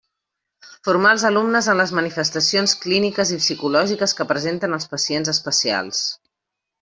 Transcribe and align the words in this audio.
Formar 0.87 1.09
els 1.15 1.25
alumnes 1.29 1.67
en 1.73 1.77
les 1.81 1.91
manifestacions 1.99 2.73
clíniques 2.87 3.33
i 3.37 3.39
psicològiques 3.45 4.19
que 4.21 4.27
presenten 4.35 4.77
els 4.79 4.89
pacients 4.95 5.33
especials. 5.39 6.01